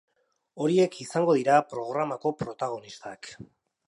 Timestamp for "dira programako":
1.39-2.31